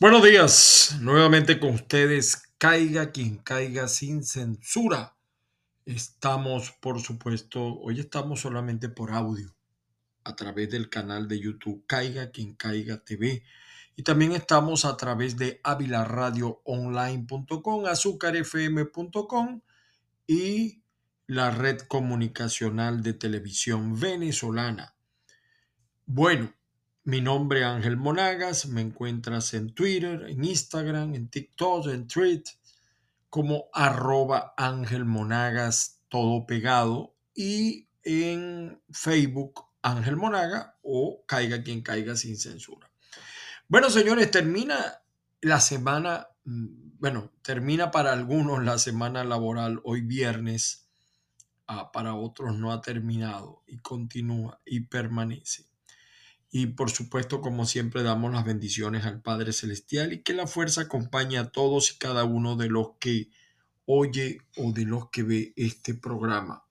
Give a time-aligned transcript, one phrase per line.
[0.00, 5.16] Buenos días, nuevamente con ustedes, caiga quien caiga sin censura.
[5.86, 9.56] Estamos, por supuesto, hoy estamos solamente por audio
[10.22, 13.42] a través del canal de YouTube Caiga quien caiga TV
[13.96, 19.62] y también estamos a través de avilaradioonline.com, azúcarfm.com
[20.28, 20.84] y
[21.26, 24.94] la red comunicacional de televisión venezolana.
[26.06, 26.54] Bueno,
[27.08, 32.42] mi nombre es Ángel Monagas, me encuentras en Twitter, en Instagram, en TikTok, en Tweet,
[33.30, 42.14] como arroba Ángel Monagas, todo pegado, y en Facebook Ángel Monaga o caiga quien caiga
[42.14, 42.90] sin censura.
[43.68, 45.00] Bueno, señores, termina
[45.40, 50.90] la semana, mm, bueno, termina para algunos la semana laboral hoy viernes,
[51.68, 55.67] ah, para otros no ha terminado y continúa y permanece.
[56.50, 60.82] Y por supuesto, como siempre, damos las bendiciones al Padre Celestial y que la fuerza
[60.82, 63.28] acompañe a todos y cada uno de los que
[63.84, 66.64] oye o de los que ve este programa.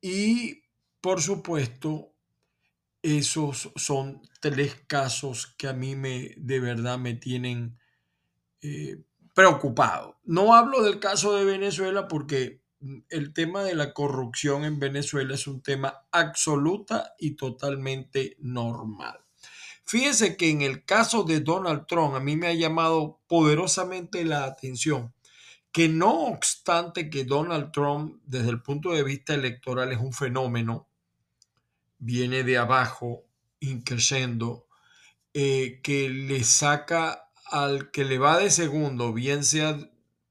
[0.00, 0.62] Y
[1.00, 2.14] por supuesto,
[3.02, 7.78] esos son tres casos que a mí me de verdad me tienen
[8.62, 9.02] eh,
[9.34, 10.20] preocupado.
[10.24, 12.62] No hablo del caso de Venezuela porque
[13.08, 19.18] el tema de la corrupción en Venezuela es un tema absoluta y totalmente normal.
[19.84, 24.44] Fíjense que en el caso de Donald Trump a mí me ha llamado poderosamente la
[24.44, 25.12] atención
[25.72, 30.88] que no obstante que Donald Trump desde el punto de vista electoral es un fenómeno,
[31.98, 33.24] viene de abajo,
[33.60, 34.66] increciendo,
[35.32, 39.78] eh, que le saca al que le va de segundo, bien sea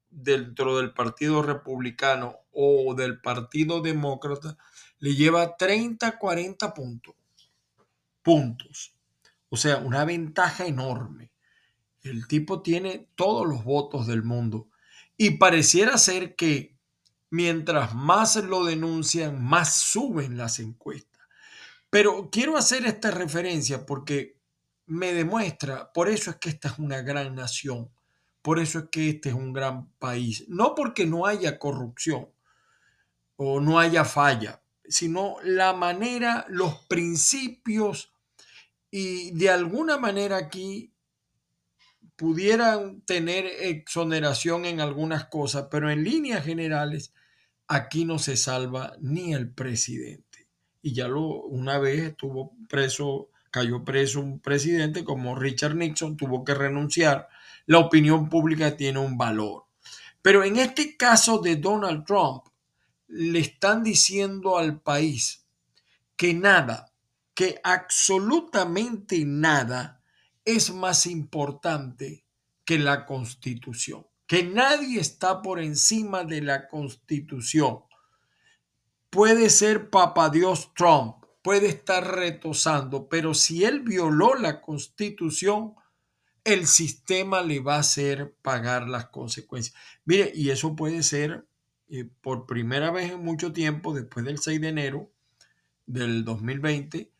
[0.10, 4.58] dentro del Partido Republicano o del Partido Demócrata,
[5.00, 7.16] le lleva 30, 40 puntos.
[8.22, 8.94] Puntos.
[9.50, 11.32] O sea, una ventaja enorme.
[12.02, 14.70] El tipo tiene todos los votos del mundo
[15.22, 16.78] y pareciera ser que
[17.30, 21.22] mientras más lo denuncian, más suben las encuestas.
[21.90, 24.40] Pero quiero hacer esta referencia porque
[24.86, 27.92] me demuestra, por eso es que esta es una gran nación,
[28.42, 32.30] por eso es que este es un gran país, no porque no haya corrupción
[33.36, 38.14] o no haya falla, sino la manera, los principios
[38.90, 40.94] y de alguna manera aquí
[42.20, 47.14] pudieran tener exoneración en algunas cosas, pero en líneas generales
[47.66, 50.50] aquí no se salva ni el presidente.
[50.82, 56.44] Y ya lo una vez estuvo preso, cayó preso un presidente como Richard Nixon, tuvo
[56.44, 57.30] que renunciar.
[57.68, 59.68] La opinión pública tiene un valor.
[60.22, 62.44] Pero en este caso de Donald Trump,
[63.08, 65.46] le están diciendo al país
[66.18, 66.92] que nada,
[67.34, 69.99] que absolutamente nada
[70.46, 72.26] es más importante
[72.66, 77.80] que la constitución, que nadie está por encima de la constitución.
[79.10, 85.74] Puede ser Papa Dios Trump, puede estar retosando, pero si él violó la constitución,
[86.44, 89.76] el sistema le va a hacer pagar las consecuencias.
[90.06, 91.46] Mire, y eso puede ser
[91.90, 95.12] eh, por primera vez en mucho tiempo, después del 6 de enero
[95.86, 97.12] del 2020, eh,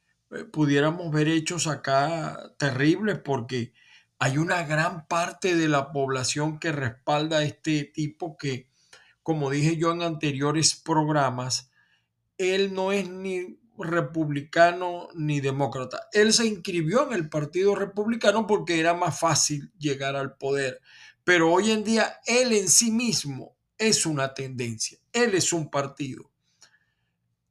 [0.52, 3.74] pudiéramos ver hechos acá terribles porque
[4.20, 8.70] hay una gran parte de la población que respalda este tipo que,
[9.24, 11.72] como dije yo en anteriores programas,
[12.38, 16.08] él no es ni republicano ni demócrata.
[16.12, 20.82] Él se inscribió en el Partido Republicano porque era más fácil llegar al poder.
[21.24, 25.00] Pero hoy en día él en sí mismo es una tendencia.
[25.14, 26.30] Él es un partido.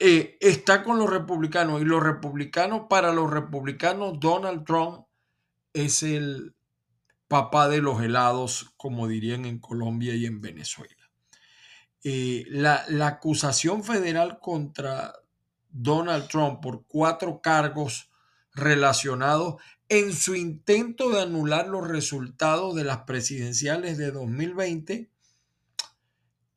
[0.01, 5.07] Eh, está con los republicanos y los republicanos, para los republicanos, Donald Trump
[5.73, 6.55] es el
[7.27, 10.95] papá de los helados, como dirían en Colombia y en Venezuela.
[12.05, 15.13] Eh, la, la acusación federal contra
[15.69, 18.11] Donald Trump por cuatro cargos
[18.55, 19.57] relacionados
[19.89, 25.11] en su intento de anular los resultados de las presidenciales de 2020.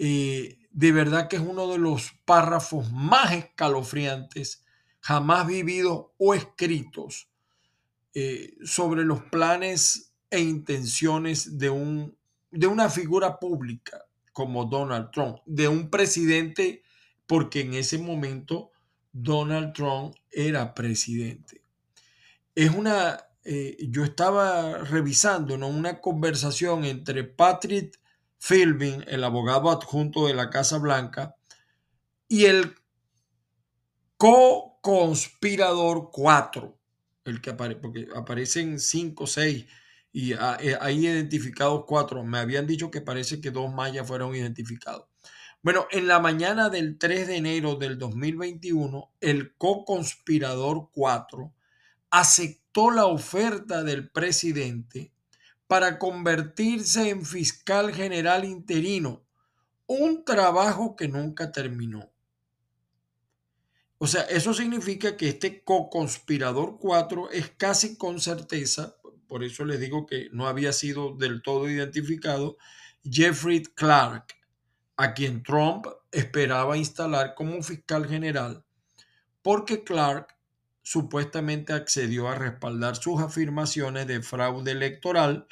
[0.04, 4.66] Eh, de verdad que es uno de los párrafos más escalofriantes
[5.00, 7.30] jamás vividos o escritos
[8.16, 12.18] eh, sobre los planes e intenciones de, un,
[12.50, 14.04] de una figura pública
[14.34, 16.82] como Donald Trump, de un presidente,
[17.28, 18.72] porque en ese momento
[19.14, 21.62] Donald Trump era presidente.
[22.56, 25.68] Es una, eh, yo estaba revisando ¿no?
[25.68, 28.01] una conversación entre Patrick
[28.48, 31.36] Philbin, el abogado adjunto de la Casa Blanca,
[32.28, 32.76] y el
[34.18, 36.78] co-conspirador 4,
[37.26, 39.66] el que aparece, porque aparecen 5, 6
[40.14, 40.38] y eh,
[40.80, 42.24] hay identificados cuatro.
[42.24, 45.08] Me habían dicho que parece que dos mayas fueron identificados.
[45.62, 51.54] Bueno, en la mañana del 3 de enero del 2021, el co-conspirador 4
[52.10, 55.14] aceptó la oferta del presidente
[55.72, 59.24] para convertirse en fiscal general interino,
[59.88, 62.12] un trabajo que nunca terminó.
[63.98, 68.98] O sea, eso significa que este co-conspirador 4 es casi con certeza,
[69.30, 72.58] por eso les digo que no había sido del todo identificado,
[73.10, 74.26] Jeffrey Clark
[74.98, 78.66] a quien Trump esperaba instalar como fiscal general,
[79.42, 80.36] porque Clark
[80.84, 85.48] supuestamente accedió a respaldar sus afirmaciones de fraude electoral,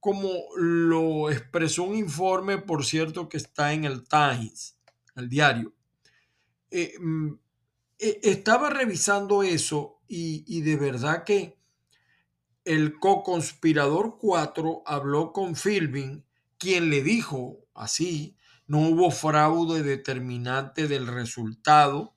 [0.00, 4.78] como lo expresó un informe, por cierto, que está en el Times,
[5.14, 5.74] el diario.
[6.70, 7.32] Eh, mm,
[7.98, 11.58] eh, estaba revisando eso y, y de verdad que
[12.64, 16.24] el co-conspirador 4 habló con Philbin,
[16.58, 18.36] quien le dijo así
[18.70, 22.14] no hubo fraude determinante del resultado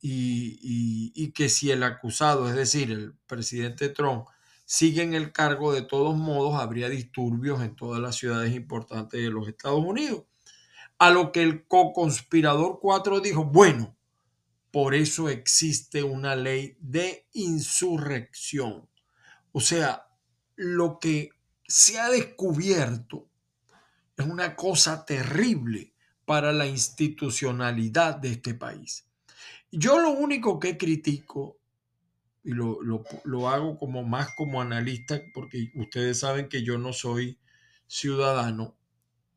[0.00, 4.26] y, que si el acusado, es decir, el presidente Trump,
[4.64, 9.30] sigue en el cargo, de todos modos habría disturbios en todas las ciudades importantes de
[9.30, 10.24] los Estados Unidos.
[10.98, 13.96] A lo que el co-conspirador 4 dijo, bueno,
[14.70, 18.88] por eso existe una ley de insurrección.
[19.52, 20.08] O sea,
[20.56, 21.30] lo que
[21.66, 23.28] se ha descubierto
[24.16, 25.94] es una cosa terrible
[26.24, 29.06] para la institucionalidad de este país.
[29.70, 31.58] Yo lo único que critico,
[32.44, 37.38] y lo, hago como más como analista, porque ustedes saben que yo no soy
[37.86, 38.76] ciudadano,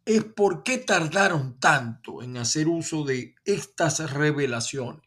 [0.05, 5.01] es por qué tardaron tanto en hacer uso de estas revelaciones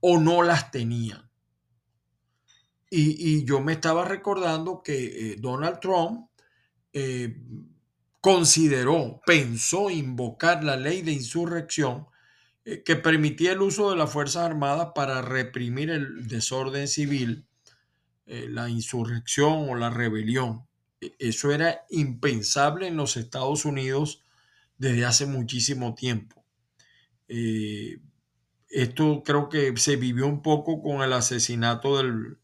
[0.00, 1.30] o no las tenían.
[2.90, 6.30] Y, yo me estaba recordando que eh, Donald Trump
[6.94, 7.36] eh,
[8.22, 12.06] consideró, pensó invocar la ley de insurrección
[12.84, 17.46] que permitía el uso de las Fuerzas Armadas para reprimir el desorden civil,
[18.26, 20.66] eh, la insurrección o la rebelión.
[21.00, 24.24] E, eso era impensable en los Estados Unidos
[24.76, 26.44] desde hace muchísimo tiempo.
[27.28, 28.00] Eh,
[28.70, 32.38] esto creo que se vivió un poco con el asesinato del,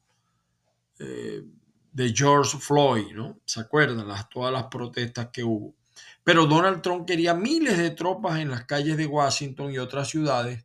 [1.95, 3.41] de George Floyd, ¿no?
[3.45, 4.09] ¿Se acuerdan?
[4.09, 5.75] Las, todas las protestas que hubo.
[6.25, 10.65] Pero Donald Trump quería miles de tropas en las calles de Washington y otras ciudades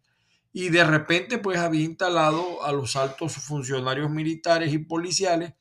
[0.51, 5.54] y de repente pues había instalado a los altos funcionarios militares y policiales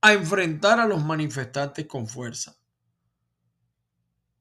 [0.00, 2.56] a enfrentar a los manifestantes con fuerza.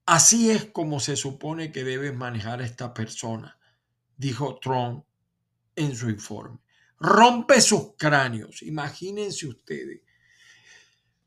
[0.06, 3.60] Así es como se supone que debe manejar esta persona,
[4.18, 5.06] dijo Trump
[5.76, 6.60] en su informe.
[7.00, 10.02] Rompe sus cráneos, imagínense ustedes.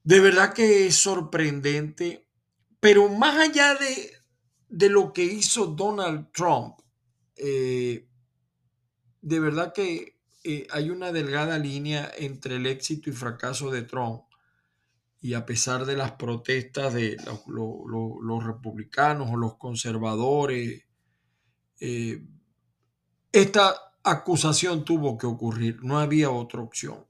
[0.03, 2.27] De verdad que es sorprendente,
[2.83, 4.11] pero más allá de,
[4.69, 6.81] de lo que hizo Donald Trump,
[7.37, 8.09] eh,
[9.21, 14.25] de verdad que eh, hay una delgada línea entre el éxito y fracaso de Trump.
[15.21, 20.83] Y a pesar de las protestas de los, republicanos o los conservadores,
[21.79, 22.27] eh,
[23.31, 27.07] esta acusación tuvo que ocurrir, no había otra opción.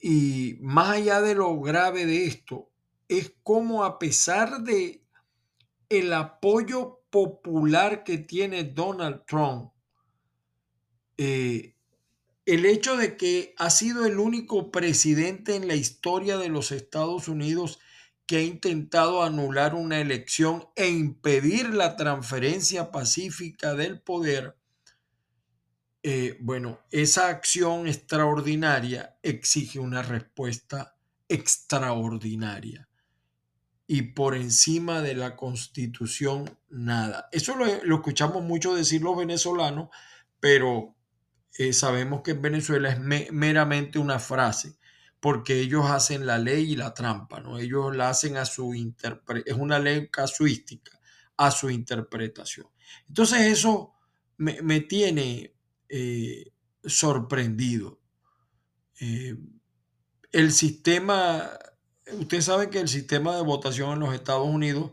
[0.00, 2.71] Y más allá de lo grave de esto,
[3.18, 5.04] es como a pesar de
[5.88, 9.72] el apoyo popular que tiene Donald Trump,
[11.18, 11.76] eh,
[12.46, 17.28] el hecho de que ha sido el único presidente en la historia de los Estados
[17.28, 17.78] Unidos
[18.26, 24.56] que ha intentado anular una elección e impedir la transferencia pacífica del poder,
[26.02, 30.96] eh, bueno, esa acción extraordinaria exige una respuesta
[31.28, 32.88] extraordinaria.
[33.86, 37.28] Y por encima de la constitución, nada.
[37.32, 39.88] Eso lo, escuchamos mucho decir los venezolanos,
[40.40, 40.94] pero
[41.58, 43.00] eh, sabemos que en Venezuela es
[43.32, 44.78] meramente una frase,
[45.20, 47.58] porque ellos hacen la ley y la trampa, ¿no?
[47.58, 50.98] Ellos la hacen a su interpretación, es una ley casuística,
[51.36, 52.66] a su interpretación.
[53.08, 53.94] Entonces eso
[54.38, 55.54] me, tiene
[55.88, 56.52] eh,
[56.84, 58.00] sorprendido.
[59.00, 59.36] Eh,
[60.32, 61.50] el sistema,
[62.10, 64.92] usted sabe que el sistema de votación en los Estados Unidos,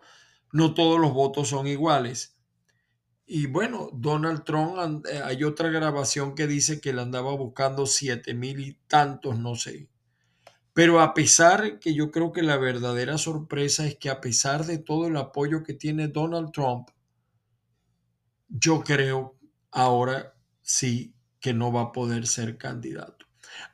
[0.52, 2.36] no todos los votos son iguales.
[3.26, 8.34] Y bueno, Donald Trump, eh, hay otra grabación que dice que él andaba buscando siete
[8.34, 9.90] mil y tantos, no sé.
[10.74, 14.78] Pero a pesar que yo creo que la verdadera sorpresa es que a pesar de
[14.78, 16.90] todo el apoyo que tiene Donald Trump,
[18.48, 19.38] yo creo
[19.72, 23.26] ahora sí que no va a poder ser candidato.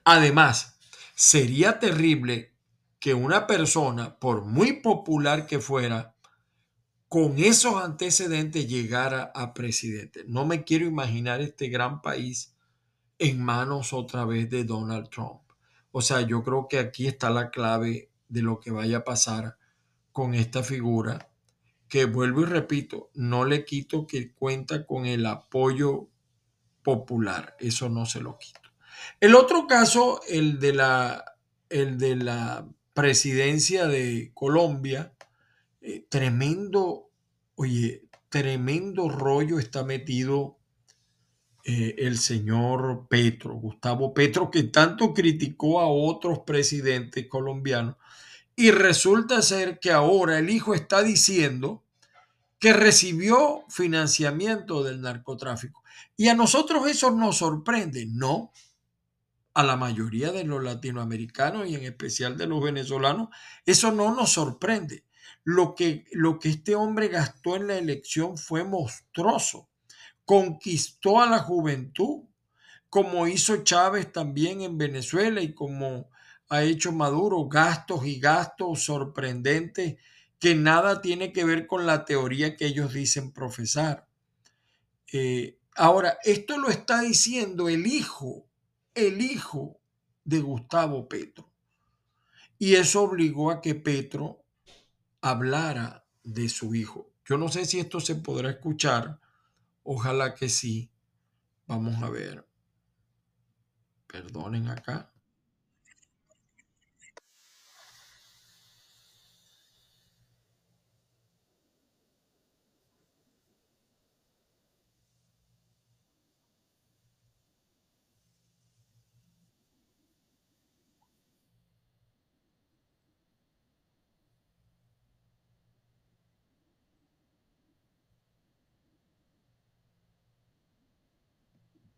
[0.03, 0.79] Además,
[1.15, 2.54] sería terrible
[3.05, 6.15] que una persona, por muy popular que fuera,
[7.07, 10.23] con esos antecedentes llegara a presidente.
[10.27, 12.55] No me quiero imaginar este gran país
[13.19, 15.43] en manos otra vez de Donald Trump.
[15.91, 19.59] O sea, yo creo que aquí está la clave de lo que vaya a pasar
[20.11, 21.29] con esta figura,
[21.87, 26.09] que vuelvo y repito, no le quito que cuenta con el apoyo
[26.81, 28.71] popular, eso no se lo quito.
[29.19, 31.23] El otro caso, el de la,
[31.69, 35.13] el de la presidencia de Colombia,
[35.81, 37.05] eh, tremendo
[37.55, 40.57] Oye, tremendo rollo está metido
[41.63, 47.95] eh, el señor Petro, Gustavo Petro, que tanto criticó a otros presidentes colombianos.
[48.57, 51.83] Y resulta ser que ahora el hijo está diciendo
[52.59, 55.83] que recibió financiamiento del narcotráfico.
[56.17, 58.51] Y a nosotros eso nos sorprende, no.
[59.55, 63.29] A la mayoría de los latinoamericanos y en especial de los venezolanos,
[63.65, 65.05] eso no nos sorprende.
[65.43, 69.69] Lo que, lo que este hombre gastó en la elección fue monstruoso.
[70.25, 72.25] Conquistó a la juventud,
[72.89, 76.09] como hizo Chávez también en Venezuela y como
[76.49, 79.95] ha hecho Maduro, gastos y gastos sorprendentes
[80.39, 84.07] que nada tiene que ver con la teoría que ellos dicen profesar.
[85.11, 88.44] Eh, ahora, esto lo está diciendo el hijo,
[88.95, 89.79] el hijo
[90.23, 91.51] de Gustavo Petro.
[92.57, 94.45] Y eso obligó a que Petro
[95.21, 97.11] hablara de su hijo.
[97.25, 99.19] Yo no sé si esto se podrá escuchar.
[99.83, 100.91] Ojalá que sí.
[101.67, 102.47] Vamos a ver.
[104.07, 105.11] Perdonen acá.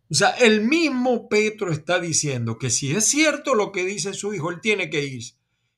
[0.10, 4.34] O sea, el mismo Petro está diciendo que si es cierto lo que dice su
[4.34, 5.24] hijo, él tiene que ir.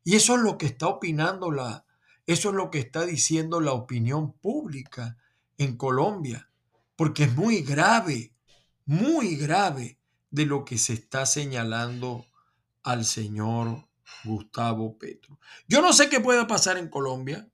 [0.04, 1.86] Y eso es lo que está opinando la,
[2.28, 5.18] eso es lo que está diciendo la opinión pública
[5.58, 6.50] en Colombia,
[6.96, 8.34] porque es muy grave,
[8.86, 12.26] muy grave de lo que se está señalando
[12.84, 13.88] al señor
[14.24, 15.40] Gustavo Petro.
[15.68, 17.50] Yo no sé qué pueda pasar en Colombia,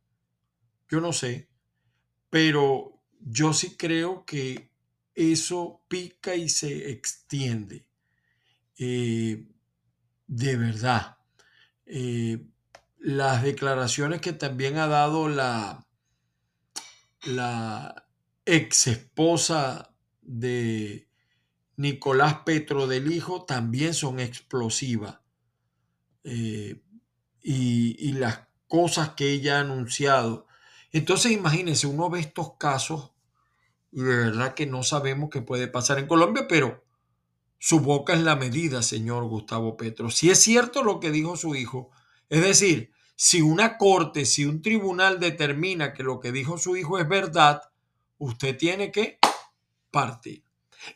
[0.89, 1.49] yo no sé,
[2.29, 4.71] pero yo sí creo que
[5.15, 7.87] eso pica y se extiende.
[8.77, 9.47] Eh,
[10.27, 11.17] de verdad.
[11.85, 12.45] Eh,
[12.99, 15.87] las declaraciones que también ha dado la,
[17.23, 18.07] la
[18.45, 21.07] ex esposa de
[21.77, 25.19] Nicolás Petro del Hijo también son explosivas.
[26.23, 26.81] Eh,
[27.41, 30.47] y, y, las cosas que ella ha anunciado.
[30.91, 33.11] Entonces imagínense, uno ve estos casos
[33.95, 36.83] y de verdad que no sabemos qué puede pasar en Colombia, pero
[37.59, 40.11] Su boca es la medida, señor Gustavo Petro.
[40.11, 41.89] Si es cierto lo que dijo su hijo,
[42.29, 46.99] es decir, si una corte, si un tribunal determina que lo que dijo su hijo
[46.99, 47.61] es verdad,
[48.19, 49.19] usted tiene que
[49.91, 50.43] partir.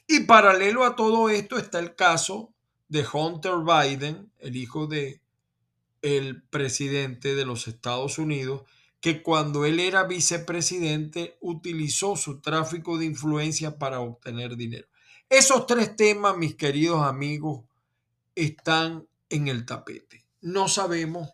[0.07, 2.53] Y paralelo a todo esto está el caso
[2.89, 5.21] de Hunter Biden, el hijo de
[6.01, 8.63] el presidente de los Estados Unidos,
[9.01, 14.87] que cuando él era vicepresidente utilizó su tráfico de influencia para obtener dinero.
[15.29, 17.63] Esos tres temas, mis queridos amigos,
[18.35, 20.25] están en el tapete.
[20.41, 21.29] No sabemos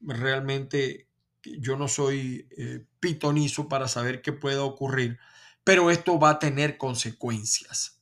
[0.00, 1.08] realmente,
[1.42, 5.18] yo no soy eh, pitonizo para saber qué pueda ocurrir,
[5.62, 8.00] pero esto va a tener consecuencias.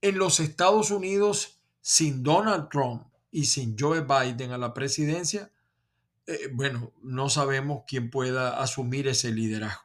[0.00, 5.51] En los Estados Unidos, sin Donald Trump y sin Joe Biden a la presidencia,
[6.26, 9.82] eh, bueno, no sabemos quién pueda asumir ese liderazgo.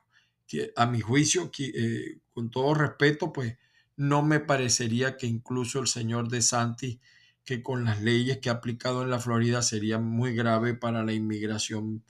[0.75, 3.57] A mi juicio, eh, con todo respeto, pues
[3.97, 7.01] no me parecería que incluso el señor De Santi,
[7.43, 11.13] que con las leyes que ha aplicado en la Florida sería muy grave para la
[11.13, 12.03] inmigración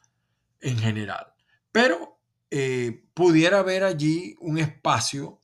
[0.62, 1.34] en general.
[1.72, 2.20] Pero
[2.52, 5.42] eh, pudiera haber allí un espacio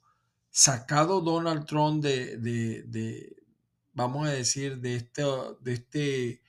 [0.49, 3.35] sacado Donald Trump de, de
[3.93, 5.23] vamos a decir, de este,
[5.61, 6.42] de este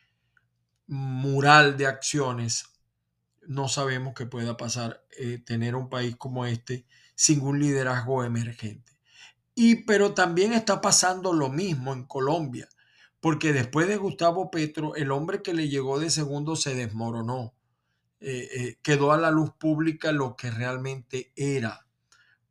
[0.87, 2.67] mural de acciones,
[3.47, 8.93] no sabemos qué pueda pasar eh, tener un país como este sin un liderazgo emergente.
[9.55, 12.69] Y pero también está pasando lo mismo en Colombia,
[13.21, 17.55] porque después de Gustavo Petro, el hombre que le llegó de segundo se desmoronó.
[18.21, 21.87] Eh, eh, quedó a la luz pública lo que realmente era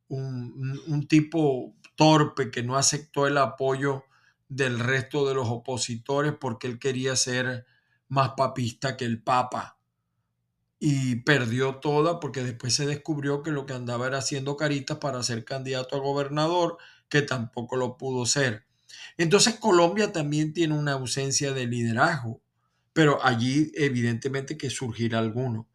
[0.08, 4.04] un, un tipo torpe que no aceptó el apoyo
[4.50, 7.66] del resto de los opositores porque él quería ser
[8.14, 9.80] más papista que el Papa.
[10.80, 15.24] Y perdió toda porque después se descubrió que lo que andaba era haciendo caritas para
[15.24, 16.78] ser candidato a gobernador,
[17.10, 18.66] que tampoco lo pudo ser.
[19.18, 22.42] Entonces Colombia también tiene una ausencia de liderazgo,
[22.92, 25.68] pero allí evidentemente que surgirá alguno.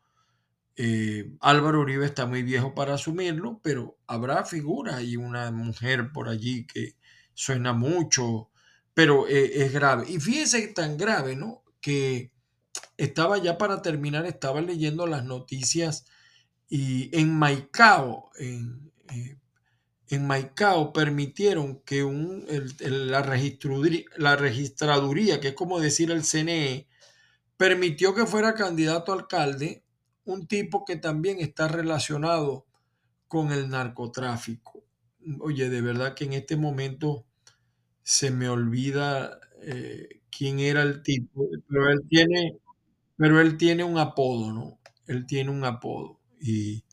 [0.76, 6.28] Eh, Álvaro Uribe está muy viejo para asumirlo, pero habrá figuras y una mujer por
[6.28, 6.94] allí que
[7.34, 8.50] suena mucho,
[8.94, 10.04] pero eh, es grave.
[10.08, 11.64] Y fíjense tan grave, ¿no?
[11.80, 12.32] que
[12.98, 16.04] estaba ya para terminar, estaba leyendo las noticias
[16.68, 19.38] y en Maicao, en, eh,
[20.08, 22.44] en Maicao permitieron que un,
[22.80, 26.86] la, registraduría, la registraduría, que es como decir el CNE,
[27.56, 29.84] permitió que fuera candidato a alcalde
[30.24, 32.66] un tipo que también está relacionado
[33.28, 34.84] con el narcotráfico.
[35.40, 37.26] Oye, de verdad que en este momento
[38.02, 42.58] se me olvida eh, quién era el tipo, pero él tiene,
[43.18, 44.78] pero él tiene un apodo, ¿no?
[45.06, 46.84] Él tiene un apodo y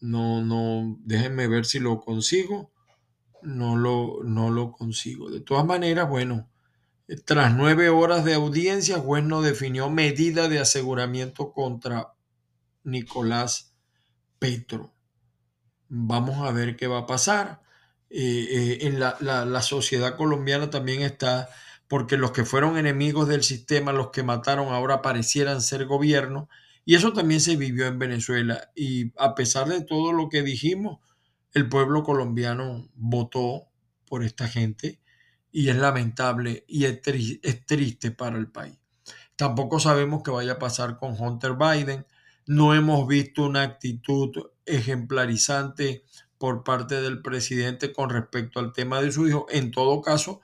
[0.00, 2.72] no, no, déjenme ver si lo consigo,
[3.42, 5.28] no lo, no lo consigo.
[5.28, 6.48] De todas maneras, bueno,
[7.26, 12.14] tras nueve horas de audiencia, juez no definió medida de aseguramiento contra
[12.84, 13.74] Nicolás
[14.38, 14.94] Petro.
[15.88, 17.60] Vamos a ver qué va a pasar.
[18.08, 21.48] Eh, eh, en la, la sociedad colombiana también está
[21.90, 26.48] porque los que fueron enemigos del sistema, los que mataron ahora parecieran ser gobierno.
[26.84, 28.70] Y eso también se vivió en Venezuela.
[28.76, 31.00] Y a pesar de todo lo que dijimos,
[31.52, 33.66] el pueblo colombiano votó
[34.06, 35.00] por esta gente
[35.50, 37.00] y es lamentable y es,
[37.66, 38.78] triste para el país.
[39.34, 42.06] Tampoco sabemos qué vaya a pasar con Hunter Biden.
[42.46, 44.30] No hemos visto una actitud
[44.64, 46.04] ejemplarizante
[46.38, 49.46] por parte del presidente con respecto al tema de su hijo.
[49.50, 50.40] En todo caso,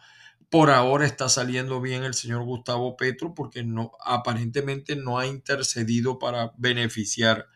[0.50, 6.18] por ahora está saliendo bien el señor Gustavo Petro porque no, aparentemente no ha intercedido
[6.18, 7.48] para beneficiar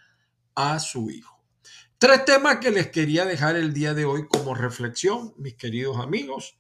[0.55, 1.41] a su hijo.
[1.99, 6.59] Tres temas que les quería dejar el día de hoy como reflexión, mis queridos amigos,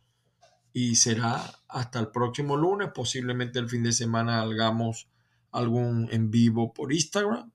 [0.73, 5.09] y será hasta el próximo lunes, posiblemente el fin de semana hagamos
[5.51, 7.51] algún en vivo por Instagram.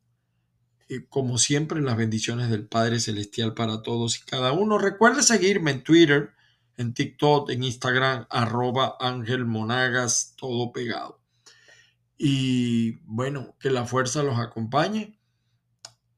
[0.87, 4.77] Y como siempre, las bendiciones del Padre Celestial para todos y cada uno.
[4.77, 6.31] Recuerde seguirme en Twitter,
[6.77, 11.21] en TikTok, en Instagram, arroba Ángel Monagas, todo pegado.
[12.17, 15.19] Y bueno, que la fuerza los acompañe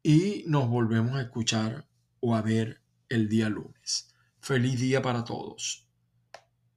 [0.03, 1.87] y nos volvemos a escuchar
[2.19, 4.13] o a ver el día lunes.
[4.39, 5.86] Feliz día para todos.